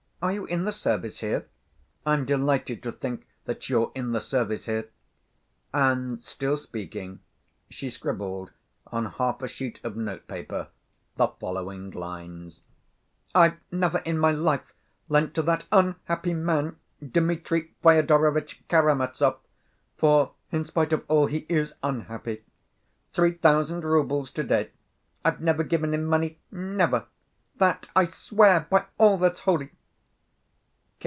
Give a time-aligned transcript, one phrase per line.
[0.23, 1.47] Are you in the service here?
[2.05, 4.87] I'm delighted to think that you're in the service here!"
[5.73, 7.21] And still speaking,
[7.71, 8.51] she scribbled
[8.85, 10.67] on half a sheet of notepaper
[11.15, 12.61] the following lines:
[13.33, 14.75] I've never in my life
[15.09, 19.39] lent to that unhappy man, Dmitri Fyodorovitch Karamazov
[19.97, 22.43] (for, in spite of all, he is unhappy),
[23.11, 24.69] three thousand roubles to‐day.
[25.25, 27.07] I've never given him money, never:
[27.57, 29.71] That I swear by all that's holy!